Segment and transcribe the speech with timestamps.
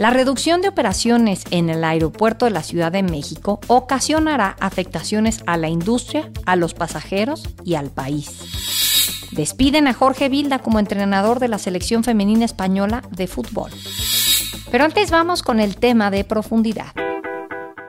[0.00, 5.58] La reducción de operaciones en el aeropuerto de la Ciudad de México ocasionará afectaciones a
[5.58, 9.28] la industria, a los pasajeros y al país.
[9.32, 13.72] Despiden a Jorge Vilda como entrenador de la selección femenina española de fútbol.
[14.70, 16.94] Pero antes vamos con el tema de profundidad.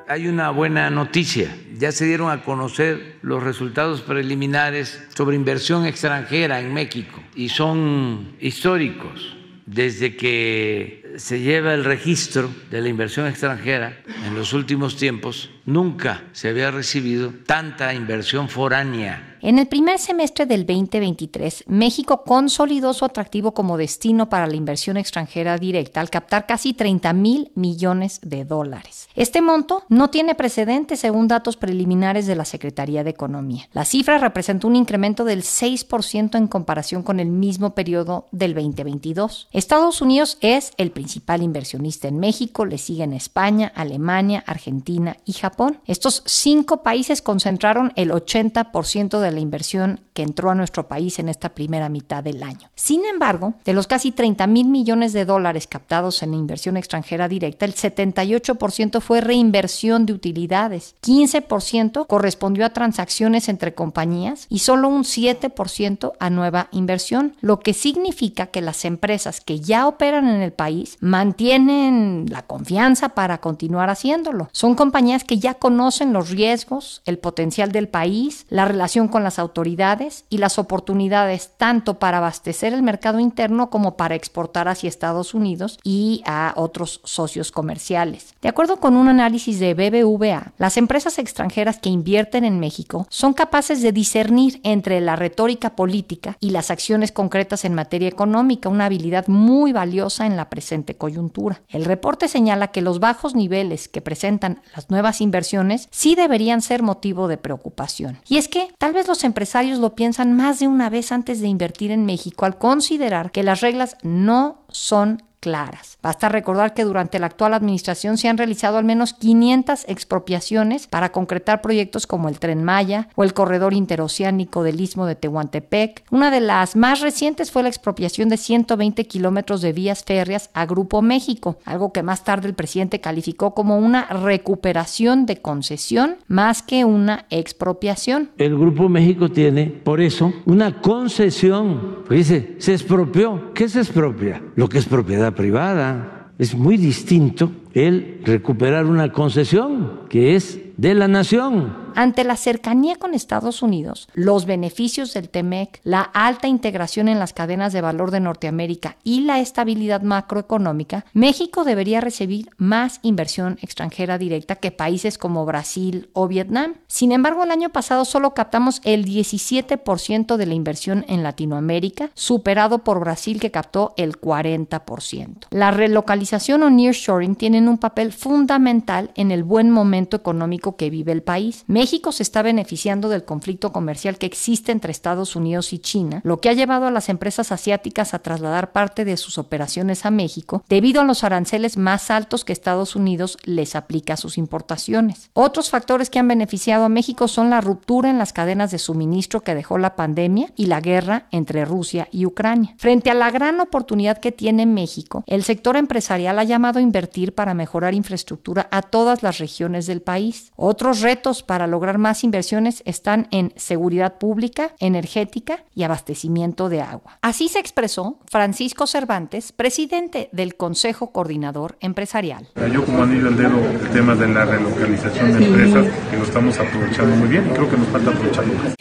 [0.09, 1.55] Hay una buena noticia.
[1.77, 8.35] Ya se dieron a conocer los resultados preliminares sobre inversión extranjera en México y son
[8.41, 15.49] históricos desde que se lleva el registro de la inversión extranjera en los últimos tiempos,
[15.65, 22.93] nunca se había recibido tanta inversión foránea en el primer semestre del 2023, México consolidó
[22.93, 28.19] su atractivo como destino para la inversión extranjera directa al captar casi 30 mil millones
[28.21, 29.07] de dólares.
[29.15, 33.67] Este monto no tiene precedentes según datos preliminares de la Secretaría de Economía.
[33.73, 39.47] La cifra representa un incremento del 6% en comparación con el mismo periodo del 2022.
[39.51, 45.79] Estados Unidos es el principal inversionista en México, le siguen España, Alemania, Argentina y Japón.
[45.87, 51.29] Estos cinco países concentraron el 80% de la inversión que entró a nuestro país en
[51.29, 52.69] esta primera mitad del año.
[52.75, 57.65] Sin embargo, de los casi 30 mil millones de dólares captados en inversión extranjera directa,
[57.65, 65.03] el 78% fue reinversión de utilidades, 15% correspondió a transacciones entre compañías y solo un
[65.03, 70.53] 7% a nueva inversión, lo que significa que las empresas que ya operan en el
[70.53, 74.49] país mantienen la confianza para continuar haciéndolo.
[74.51, 79.39] Son compañías que ya conocen los riesgos, el potencial del país, la relación con las
[79.39, 85.33] autoridades y las oportunidades tanto para abastecer el mercado interno como para exportar hacia Estados
[85.33, 88.33] Unidos y a otros socios comerciales.
[88.41, 93.33] De acuerdo con un análisis de BBVA, las empresas extranjeras que invierten en México son
[93.33, 98.85] capaces de discernir entre la retórica política y las acciones concretas en materia económica, una
[98.85, 101.61] habilidad muy valiosa en la presente coyuntura.
[101.69, 106.83] El reporte señala que los bajos niveles que presentan las nuevas inversiones sí deberían ser
[106.83, 108.19] motivo de preocupación.
[108.27, 111.49] Y es que tal vez los empresarios lo piensan más de una vez antes de
[111.49, 115.97] invertir en México al considerar que las reglas no son claras.
[116.01, 121.11] Basta recordar que durante la actual administración se han realizado al menos 500 expropiaciones para
[121.11, 126.03] concretar proyectos como el Tren Maya o el corredor interoceánico del Istmo de Tehuantepec.
[126.11, 130.65] Una de las más recientes fue la expropiación de 120 kilómetros de vías férreas a
[130.65, 136.61] Grupo México, algo que más tarde el presidente calificó como una recuperación de concesión más
[136.61, 138.29] que una expropiación.
[138.37, 142.03] El Grupo México tiene, por eso, una concesión.
[142.09, 143.53] Dice, se expropió.
[143.53, 144.41] ¿Qué se expropia?
[144.55, 146.31] Lo que es propiedad privada.
[146.37, 151.80] Es muy distinto el recuperar una concesión que es de la nación.
[151.95, 157.33] Ante la cercanía con Estados Unidos, los beneficios del TEMEC, la alta integración en las
[157.33, 164.17] cadenas de valor de Norteamérica y la estabilidad macroeconómica, México debería recibir más inversión extranjera
[164.17, 166.75] directa que países como Brasil o Vietnam.
[166.87, 172.79] Sin embargo, el año pasado solo captamos el 17% de la inversión en Latinoamérica, superado
[172.79, 175.47] por Brasil que captó el 40%.
[175.51, 181.11] La relocalización o nearshoring tienen un papel fundamental en el buen momento económico que vive
[181.11, 181.63] el país.
[182.11, 186.49] Se está beneficiando del conflicto comercial que existe entre Estados Unidos y China, lo que
[186.49, 191.01] ha llevado a las empresas asiáticas a trasladar parte de sus operaciones a México debido
[191.01, 195.31] a los aranceles más altos que Estados Unidos les aplica a sus importaciones.
[195.33, 199.41] Otros factores que han beneficiado a México son la ruptura en las cadenas de suministro
[199.41, 202.75] que dejó la pandemia y la guerra entre Rusia y Ucrania.
[202.77, 207.33] Frente a la gran oportunidad que tiene México, el sector empresarial ha llamado a invertir
[207.33, 210.51] para mejorar infraestructura a todas las regiones del país.
[210.55, 217.17] Otros retos para lograr más inversiones están en seguridad pública, energética y abastecimiento de agua.
[217.21, 222.47] Así se expresó Francisco Cervantes, presidente del Consejo Coordinador Empresarial.
[222.71, 226.59] Yo como anillo al dedo el tema de la relocalización de empresas, que lo estamos
[226.59, 228.75] aprovechando muy bien y creo que nos falta aprovecharlo más.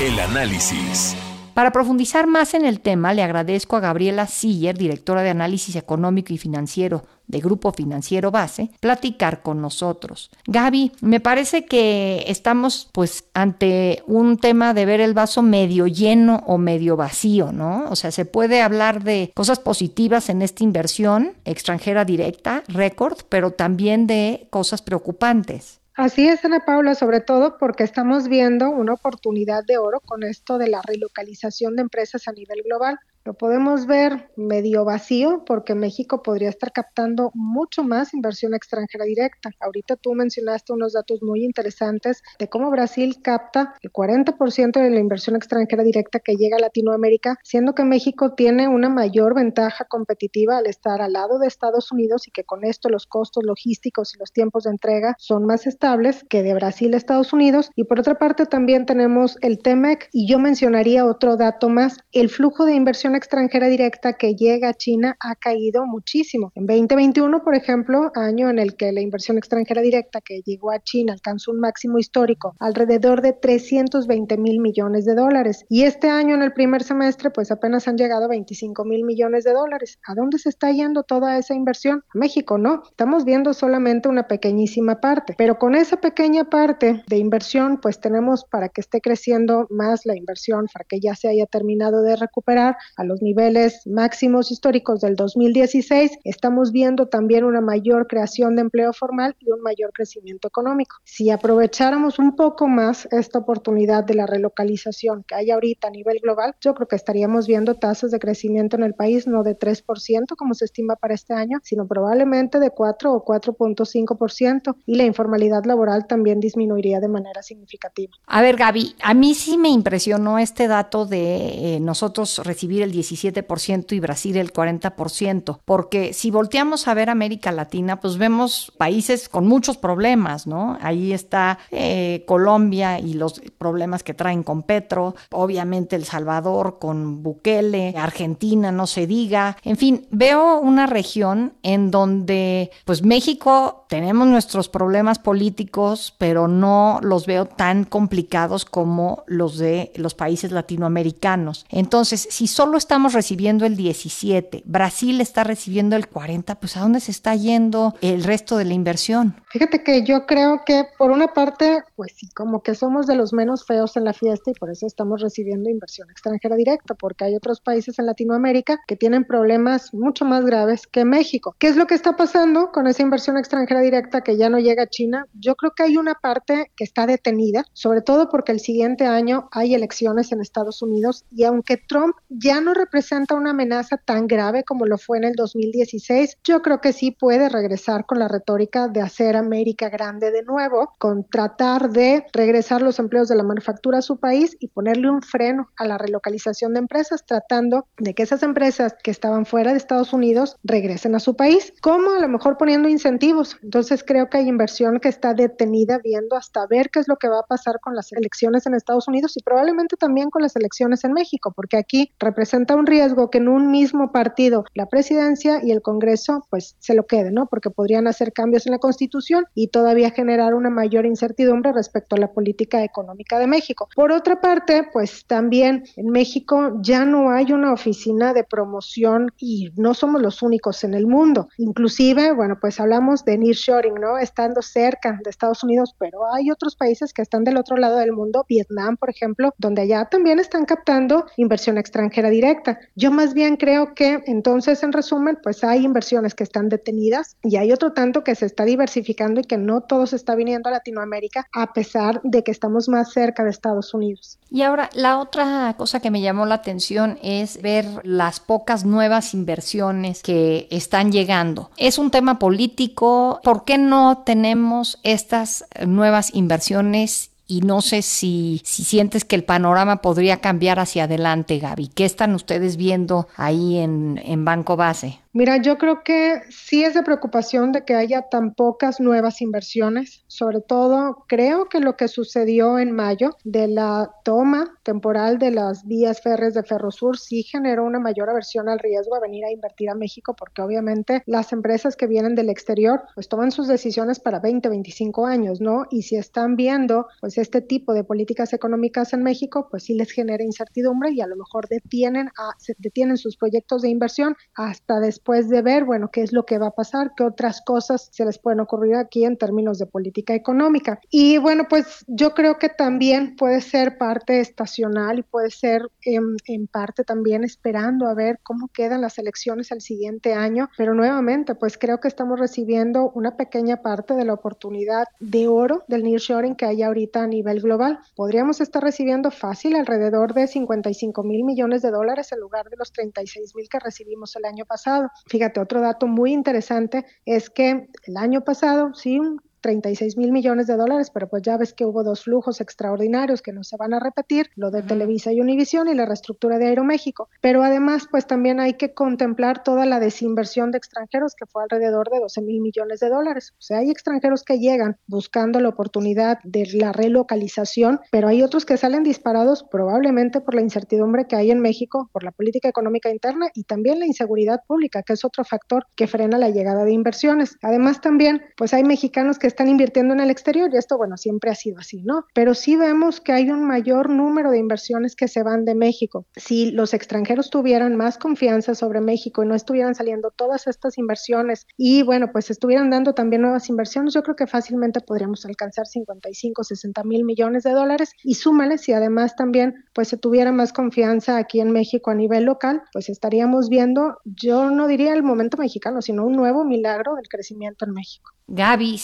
[0.00, 1.16] El análisis.
[1.54, 6.32] Para profundizar más en el tema, le agradezco a Gabriela Siller, directora de Análisis Económico
[6.32, 10.30] y Financiero de Grupo Financiero Base, platicar con nosotros.
[10.46, 16.42] Gaby, me parece que estamos pues ante un tema de ver el vaso medio lleno
[16.46, 17.84] o medio vacío, ¿no?
[17.90, 23.50] O sea, se puede hablar de cosas positivas en esta inversión extranjera directa, récord, pero
[23.50, 25.81] también de cosas preocupantes.
[25.94, 30.56] Así es, Ana Paula, sobre todo porque estamos viendo una oportunidad de oro con esto
[30.56, 32.98] de la relocalización de empresas a nivel global.
[33.24, 39.50] Lo podemos ver medio vacío porque México podría estar captando mucho más inversión extranjera directa.
[39.60, 44.98] Ahorita tú mencionaste unos datos muy interesantes de cómo Brasil capta el 40% de la
[44.98, 50.58] inversión extranjera directa que llega a Latinoamérica, siendo que México tiene una mayor ventaja competitiva
[50.58, 54.18] al estar al lado de Estados Unidos y que con esto los costos logísticos y
[54.18, 57.70] los tiempos de entrega son más estables que de Brasil a Estados Unidos.
[57.76, 62.28] Y por otra parte también tenemos el TEMEC y yo mencionaría otro dato más, el
[62.28, 66.52] flujo de inversión extranjera directa que llega a China ha caído muchísimo.
[66.54, 70.80] En 2021, por ejemplo, año en el que la inversión extranjera directa que llegó a
[70.80, 75.64] China alcanzó un máximo histórico, alrededor de 320 mil millones de dólares.
[75.68, 79.52] Y este año, en el primer semestre, pues apenas han llegado 25 mil millones de
[79.52, 79.98] dólares.
[80.06, 82.04] ¿A dónde se está yendo toda esa inversión?
[82.14, 82.82] A México, no.
[82.88, 85.34] Estamos viendo solamente una pequeñísima parte.
[85.36, 90.16] Pero con esa pequeña parte de inversión, pues tenemos para que esté creciendo más la
[90.16, 95.16] inversión, para que ya se haya terminado de recuperar, a los niveles máximos históricos del
[95.16, 100.96] 2016, estamos viendo también una mayor creación de empleo formal y un mayor crecimiento económico.
[101.04, 106.20] Si aprovecháramos un poco más esta oportunidad de la relocalización que hay ahorita a nivel
[106.22, 110.36] global, yo creo que estaríamos viendo tasas de crecimiento en el país no de 3%
[110.36, 115.64] como se estima para este año, sino probablemente de 4 o 4.5% y la informalidad
[115.64, 118.12] laboral también disminuiría de manera significativa.
[118.26, 122.91] A ver, Gaby, a mí sí me impresionó este dato de eh, nosotros recibir el
[122.92, 129.28] 17% y Brasil el 40%, porque si volteamos a ver América Latina, pues vemos países
[129.28, 130.78] con muchos problemas, ¿no?
[130.80, 137.22] Ahí está eh, Colombia y los problemas que traen con Petro, obviamente El Salvador con
[137.22, 144.26] Bukele, Argentina, no se diga, en fin, veo una región en donde pues México tenemos
[144.26, 151.66] nuestros problemas políticos, pero no los veo tan complicados como los de los países latinoamericanos.
[151.68, 157.00] Entonces, si solo estamos recibiendo el 17, Brasil está recibiendo el 40, pues ¿a dónde
[157.00, 159.36] se está yendo el resto de la inversión?
[159.50, 163.32] Fíjate que yo creo que por una parte, pues sí, como que somos de los
[163.32, 167.36] menos feos en la fiesta y por eso estamos recibiendo inversión extranjera directa, porque hay
[167.36, 171.54] otros países en Latinoamérica que tienen problemas mucho más graves que México.
[171.58, 174.84] ¿Qué es lo que está pasando con esa inversión extranjera directa que ya no llega
[174.84, 175.26] a China?
[175.34, 179.48] Yo creo que hay una parte que está detenida, sobre todo porque el siguiente año
[179.52, 184.64] hay elecciones en Estados Unidos y aunque Trump ya no representa una amenaza tan grave
[184.64, 188.88] como lo fue en el 2016, yo creo que sí puede regresar con la retórica
[188.88, 193.98] de hacer América grande de nuevo, con tratar de regresar los empleos de la manufactura
[193.98, 198.22] a su país y ponerle un freno a la relocalización de empresas, tratando de que
[198.22, 202.28] esas empresas que estaban fuera de Estados Unidos regresen a su país, como a lo
[202.28, 203.56] mejor poniendo incentivos.
[203.62, 207.28] Entonces creo que hay inversión que está detenida viendo hasta ver qué es lo que
[207.28, 211.04] va a pasar con las elecciones en Estados Unidos y probablemente también con las elecciones
[211.04, 215.72] en México, porque aquí representa un riesgo que en un mismo partido la presidencia y
[215.72, 217.46] el Congreso pues se lo queden, ¿no?
[217.46, 222.18] Porque podrían hacer cambios en la Constitución y todavía generar una mayor incertidumbre respecto a
[222.18, 223.88] la política económica de México.
[223.94, 229.70] Por otra parte, pues también en México ya no hay una oficina de promoción y
[229.76, 231.48] no somos los únicos en el mundo.
[231.58, 234.18] Inclusive, bueno, pues hablamos de nearshoring, ¿no?
[234.18, 238.12] Estando cerca de Estados Unidos, pero hay otros países que están del otro lado del
[238.12, 242.78] mundo, Vietnam, por ejemplo, donde allá también están captando inversión extranjera directa.
[242.96, 247.56] Yo más bien creo que entonces, en resumen, pues hay inversiones que están detenidas y
[247.56, 250.72] hay otro tanto que se está diversificando y que no todo se está viniendo a
[250.72, 254.38] Latinoamérica a pesar de que estamos más cerca de Estados Unidos.
[254.50, 259.34] Y ahora, la otra cosa que me llamó la atención es ver las pocas nuevas
[259.34, 261.70] inversiones que están llegando.
[261.76, 263.40] Es un tema político.
[263.44, 269.44] ¿Por qué no tenemos estas nuevas inversiones y no sé si, si sientes que el
[269.44, 271.88] panorama podría cambiar hacia adelante, Gaby.
[271.88, 275.20] ¿Qué están ustedes viendo ahí en, en Banco Base?
[275.34, 280.24] Mira, yo creo que sí es de preocupación de que haya tan pocas nuevas inversiones.
[280.26, 285.86] Sobre todo, creo que lo que sucedió en mayo de la toma temporal de las
[285.86, 289.88] vías férreas de Ferrosur sí generó una mayor aversión al riesgo a venir a invertir
[289.88, 294.38] a México porque obviamente las empresas que vienen del exterior pues toman sus decisiones para
[294.38, 295.86] 20, 25 años, ¿no?
[295.90, 300.10] Y si están viendo pues este tipo de políticas económicas en México, pues sí les
[300.10, 305.21] genera incertidumbre y a lo mejor detienen, a, detienen sus proyectos de inversión hasta después
[305.22, 308.24] después de ver, bueno, qué es lo que va a pasar, qué otras cosas se
[308.24, 310.98] les pueden ocurrir aquí en términos de política económica.
[311.10, 316.66] Y bueno, pues yo creo que también puede ser parte estacional y puede ser en,
[316.66, 321.78] parte también esperando a ver cómo quedan las elecciones el siguiente año, pero nuevamente, pues
[321.78, 326.66] creo que estamos recibiendo una pequeña parte de la oportunidad de oro del nearshoring que
[326.66, 328.00] hay ahorita a nivel global.
[328.16, 332.90] Podríamos estar recibiendo fácil alrededor de 55 mil millones de dólares en lugar de los
[332.90, 335.11] 36 mil que recibimos el año pasado.
[335.26, 339.20] Fíjate, otro dato muy interesante es que el año pasado, sí,
[339.62, 343.52] 36 mil millones de dólares, pero pues ya ves que hubo dos flujos extraordinarios que
[343.52, 347.28] no se van a repetir, lo de Televisa y Univisión y la reestructura de Aeroméxico.
[347.40, 352.10] Pero además, pues también hay que contemplar toda la desinversión de extranjeros, que fue alrededor
[352.10, 353.52] de 12 mil millones de dólares.
[353.52, 358.66] O sea, hay extranjeros que llegan buscando la oportunidad de la relocalización, pero hay otros
[358.66, 363.10] que salen disparados probablemente por la incertidumbre que hay en México, por la política económica
[363.10, 366.92] interna y también la inseguridad pública, que es otro factor que frena la llegada de
[366.92, 367.56] inversiones.
[367.62, 371.50] Además, también, pues hay mexicanos que están invirtiendo en el exterior y esto, bueno, siempre
[371.50, 372.24] ha sido así, ¿no?
[372.34, 376.26] Pero sí vemos que hay un mayor número de inversiones que se van de México.
[376.36, 381.66] Si los extranjeros tuvieran más confianza sobre México y no estuvieran saliendo todas estas inversiones
[381.76, 386.64] y, bueno, pues estuvieran dando también nuevas inversiones, yo creo que fácilmente podríamos alcanzar 55,
[386.64, 391.36] 60 mil millones de dólares y súmale si además también, pues se tuviera más confianza
[391.36, 396.00] aquí en México a nivel local, pues estaríamos viendo, yo no diría el momento mexicano,
[396.00, 398.32] sino un nuevo milagro del crecimiento en México.
[398.48, 398.98] Gaby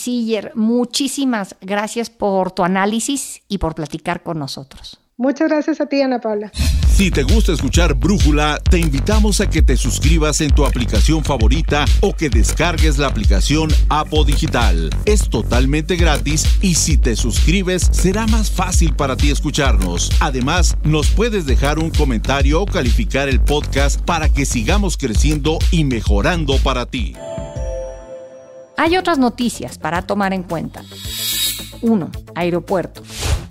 [0.55, 4.99] Muchísimas gracias por tu análisis y por platicar con nosotros.
[5.21, 6.53] Muchas gracias a ti, Ana Paula.
[6.99, 11.85] Si te gusta escuchar Brújula, te invitamos a que te suscribas en tu aplicación favorita
[12.01, 14.91] o que descargues la aplicación Apo Digital.
[15.07, 20.11] Es totalmente gratis y si te suscribes será más fácil para ti escucharnos.
[20.21, 25.83] Además, nos puedes dejar un comentario o calificar el podcast para que sigamos creciendo y
[25.83, 27.15] mejorando para ti.
[28.79, 30.85] Hay otras noticias para tomar en cuenta.
[31.83, 32.11] 1.
[32.37, 33.03] Aeropuerto.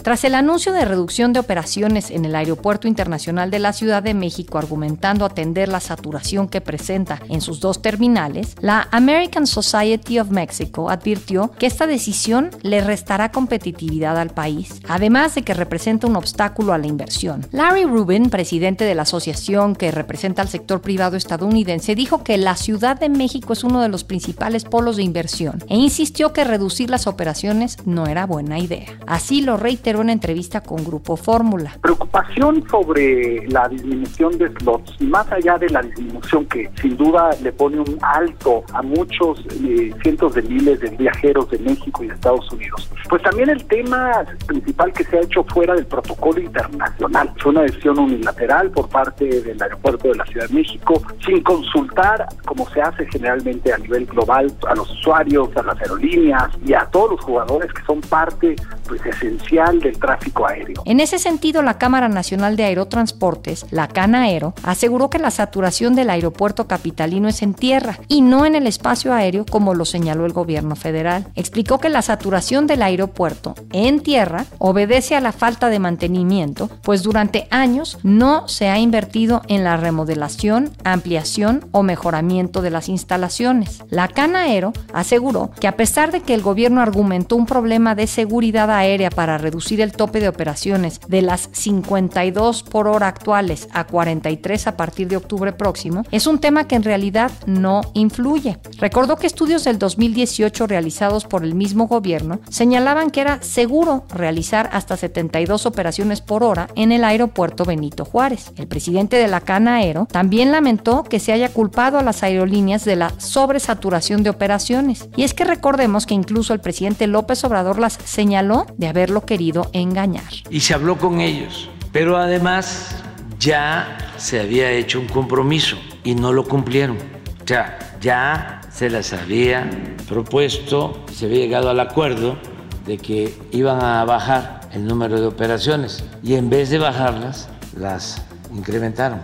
[0.07, 4.13] Tras el anuncio de reducción de operaciones en el Aeropuerto Internacional de la Ciudad de
[4.13, 10.29] México argumentando atender la saturación que presenta en sus dos terminales, la American Society of
[10.29, 16.15] Mexico advirtió que esta decisión le restará competitividad al país, además de que representa un
[16.15, 17.45] obstáculo a la inversión.
[17.51, 22.55] Larry Rubin, presidente de la asociación que representa al sector privado estadounidense, dijo que la
[22.55, 26.89] Ciudad de México es uno de los principales polos de inversión e insistió que reducir
[26.89, 28.87] las operaciones no era buena idea.
[29.05, 31.77] Así lo reiteró una entrevista con Grupo Fórmula.
[31.81, 37.51] Preocupación sobre la disminución de slots más allá de la disminución que sin duda le
[37.51, 42.13] pone un alto a muchos eh, cientos de miles de viajeros de México y de
[42.13, 42.89] Estados Unidos.
[43.09, 47.31] Pues también el tema principal que se ha hecho fuera del protocolo internacional.
[47.37, 52.27] Fue una decisión unilateral por parte del aeropuerto de la Ciudad de México sin consultar
[52.45, 56.85] como se hace generalmente a nivel global a los usuarios, a las aerolíneas y a
[56.85, 58.55] todos los jugadores que son parte
[58.87, 60.83] pues esencial del tráfico aéreo.
[60.85, 66.09] En ese sentido, la Cámara Nacional de Aerotransportes, la CANAERO, aseguró que la saturación del
[66.09, 70.33] aeropuerto capitalino es en tierra y no en el espacio aéreo como lo señaló el
[70.33, 71.27] gobierno federal.
[71.35, 77.01] Explicó que la saturación del aeropuerto en tierra obedece a la falta de mantenimiento, pues
[77.01, 83.79] durante años no se ha invertido en la remodelación, ampliación o mejoramiento de las instalaciones.
[83.89, 88.69] La CANAERO aseguró que a pesar de que el gobierno argumentó un problema de seguridad
[88.69, 94.67] aérea para reducir el tope de operaciones de las 52 por hora actuales a 43
[94.67, 98.57] a partir de octubre próximo, es un tema que en realidad no influye.
[98.79, 104.69] Recordó que estudios del 2018 realizados por el mismo gobierno señalaban que era seguro realizar
[104.71, 108.51] hasta 72 operaciones por hora en el aeropuerto Benito Juárez.
[108.55, 112.85] El presidente de la Cana Aero también lamentó que se haya culpado a las aerolíneas
[112.85, 115.09] de la sobresaturación de operaciones.
[115.15, 119.56] Y es que recordemos que incluso el presidente López Obrador las señaló de haberlo querido
[119.73, 120.31] engañar.
[120.49, 122.95] Y se habló con ellos, pero además
[123.39, 126.97] ya se había hecho un compromiso y no lo cumplieron.
[126.97, 129.69] O sea, ya se las había
[130.07, 132.37] propuesto, se había llegado al acuerdo
[132.85, 138.21] de que iban a bajar el número de operaciones y en vez de bajarlas, las
[138.53, 139.19] incrementaron.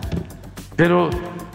[0.76, 1.10] Pero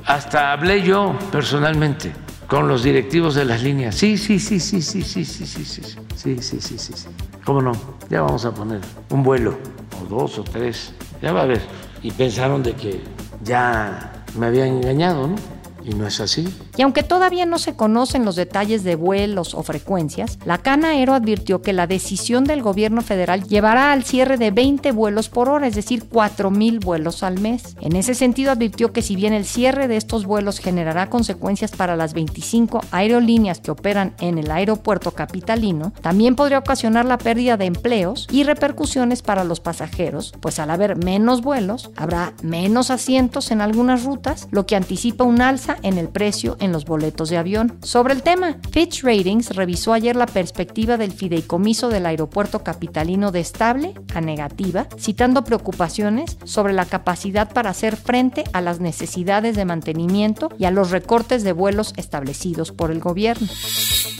[0.05, 2.12] hasta hablé yo personalmente
[2.48, 3.95] con los directivos de las líneas.
[3.95, 5.83] Sí, sí, sí, sí, sí, sí, sí, sí, sí,
[6.15, 7.07] sí, sí, sí, sí, sí.
[7.50, 7.72] ¿Cómo no?
[8.12, 8.79] Ya vamos a poner
[9.10, 9.58] un vuelo,
[10.00, 11.60] o dos o tres, ya va a ver.
[12.03, 13.01] Y pensaron de que
[13.44, 15.36] ya me habían engañado, ¿no?
[15.84, 16.48] Y no es así.
[16.79, 21.13] Y aunque todavía no se conocen los detalles de vuelos o frecuencias, la Cana Aero
[21.13, 25.67] advirtió que la decisión del gobierno federal llevará al cierre de 20 vuelos por hora,
[25.67, 27.75] es decir, 4.000 vuelos al mes.
[27.81, 31.98] En ese sentido, advirtió que si bien el cierre de estos vuelos generará consecuencias para
[31.98, 37.65] las 25 aerolíneas que operan en el aeropuerto capitalino, también podría ocasionar la pérdida de
[37.65, 43.59] empleos y repercusiones para los pasajeros, pues al haber menos vuelos, habrá menos asientos en
[43.59, 47.77] algunas rutas, lo que anticipa un alza en el precio los boletos de avión.
[47.81, 53.39] Sobre el tema, Fitch Ratings revisó ayer la perspectiva del fideicomiso del aeropuerto capitalino de
[53.39, 59.65] estable a negativa, citando preocupaciones sobre la capacidad para hacer frente a las necesidades de
[59.65, 63.47] mantenimiento y a los recortes de vuelos establecidos por el gobierno.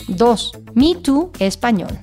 [0.08, 0.52] 2.
[0.74, 1.98] Me Too español.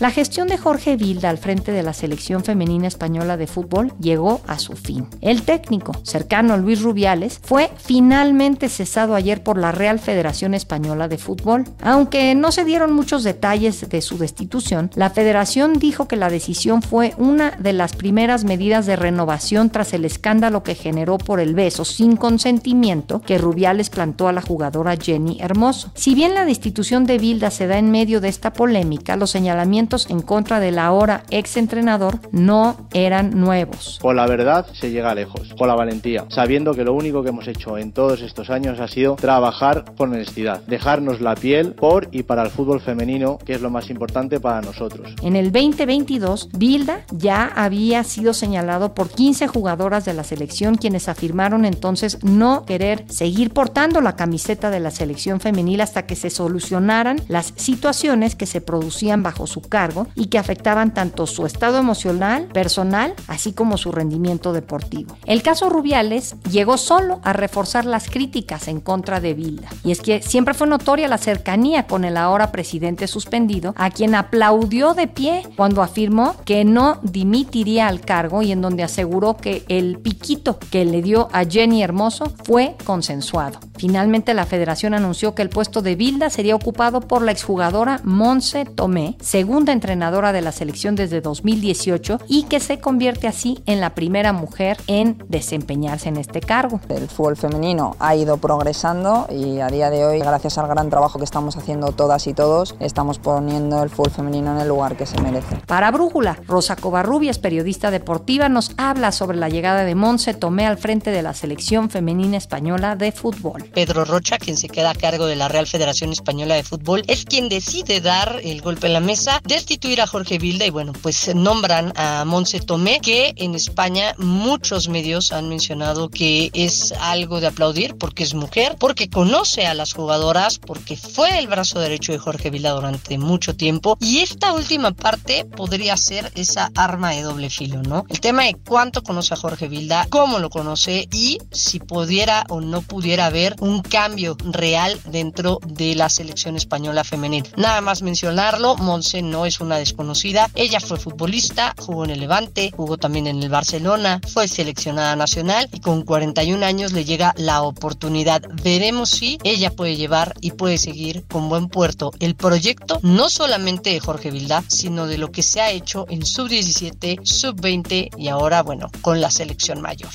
[0.00, 4.40] La gestión de Jorge Vilda al frente de la selección femenina española de fútbol llegó
[4.46, 5.06] a su fin.
[5.20, 11.18] El técnico, cercano Luis Rubiales, fue finalmente cesado ayer por la Real Federación Española de
[11.18, 11.64] Fútbol.
[11.82, 16.80] Aunque no se dieron muchos detalles de su destitución, la federación dijo que la decisión
[16.80, 21.54] fue una de las primeras medidas de renovación tras el escándalo que generó por el
[21.54, 25.92] beso sin consentimiento que Rubiales plantó a la jugadora Jenny Hermoso.
[25.94, 29.89] Si bien la destitución de Vilda se da en medio de esta polémica, los señalamientos
[30.08, 33.98] en contra del ahora ex entrenador no eran nuevos.
[34.00, 37.48] Con la verdad se llega lejos, con la valentía, sabiendo que lo único que hemos
[37.48, 42.22] hecho en todos estos años ha sido trabajar con honestidad, dejarnos la piel por y
[42.22, 45.12] para el fútbol femenino, que es lo más importante para nosotros.
[45.22, 51.08] En el 2022, Bilda ya había sido señalado por 15 jugadoras de la selección quienes
[51.08, 56.30] afirmaron entonces no querer seguir portando la camiseta de la selección femenil hasta que se
[56.30, 59.79] solucionaran las situaciones que se producían bajo su cargo
[60.14, 65.16] y que afectaban tanto su estado emocional, personal, así como su rendimiento deportivo.
[65.26, 69.68] El caso Rubiales llegó solo a reforzar las críticas en contra de Vilda.
[69.84, 74.14] Y es que siempre fue notoria la cercanía con el ahora presidente suspendido, a quien
[74.14, 79.64] aplaudió de pie cuando afirmó que no dimitiría al cargo y en donde aseguró que
[79.68, 83.69] el piquito que le dio a Jenny Hermoso fue consensuado.
[83.80, 88.66] Finalmente la federación anunció que el puesto de Vilda sería ocupado por la exjugadora Monse
[88.66, 93.94] Tomé, segunda entrenadora de la selección desde 2018 y que se convierte así en la
[93.94, 96.78] primera mujer en desempeñarse en este cargo.
[96.90, 101.18] El fútbol femenino ha ido progresando y a día de hoy, gracias al gran trabajo
[101.18, 105.06] que estamos haciendo todas y todos, estamos poniendo el fútbol femenino en el lugar que
[105.06, 105.56] se merece.
[105.66, 110.76] Para Brújula, Rosa Covarrubias, periodista deportiva, nos habla sobre la llegada de Monse Tomé al
[110.76, 113.69] frente de la selección femenina española de fútbol.
[113.72, 117.24] Pedro Rocha, quien se queda a cargo de la Real Federación Española de Fútbol, es
[117.24, 121.34] quien decide dar el golpe en la mesa destituir a Jorge Vilda y bueno, pues
[121.34, 127.48] nombran a Monse Tomé, que en España muchos medios han mencionado que es algo de
[127.48, 132.18] aplaudir porque es mujer, porque conoce a las jugadoras, porque fue el brazo derecho de
[132.18, 137.50] Jorge Vilda durante mucho tiempo y esta última parte podría ser esa arma de doble
[137.50, 138.04] filo, ¿no?
[138.08, 142.60] El tema de cuánto conoce a Jorge Vilda, cómo lo conoce y si pudiera o
[142.60, 147.44] no pudiera haber un cambio real dentro de la selección española femenil.
[147.56, 150.50] Nada más mencionarlo, Monse no es una desconocida.
[150.54, 155.68] Ella fue futbolista, jugó en el Levante, jugó también en el Barcelona, fue seleccionada nacional
[155.72, 158.42] y con 41 años le llega la oportunidad.
[158.62, 163.90] Veremos si ella puede llevar y puede seguir con buen puerto el proyecto, no solamente
[163.90, 168.62] de Jorge Vilda, sino de lo que se ha hecho en sub-17, sub-20 y ahora,
[168.62, 170.10] bueno, con la selección mayor.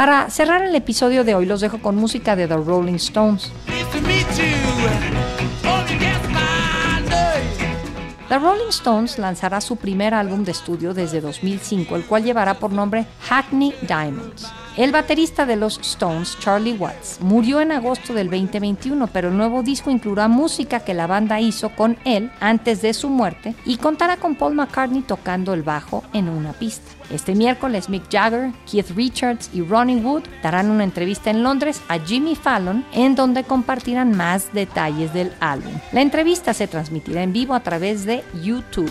[0.00, 3.52] Para cerrar el episodio de hoy los dejo con música de The Rolling Stones.
[8.30, 12.72] The Rolling Stones lanzará su primer álbum de estudio desde 2005, el cual llevará por
[12.72, 14.50] nombre Hackney Diamonds.
[14.76, 19.64] El baterista de los Stones, Charlie Watts, murió en agosto del 2021, pero el nuevo
[19.64, 24.16] disco incluirá música que la banda hizo con él antes de su muerte y contará
[24.16, 26.88] con Paul McCartney tocando el bajo en una pista.
[27.10, 31.98] Este miércoles Mick Jagger, Keith Richards y Ronnie Wood darán una entrevista en Londres a
[31.98, 35.72] Jimmy Fallon en donde compartirán más detalles del álbum.
[35.90, 38.90] La entrevista se transmitirá en vivo a través de YouTube.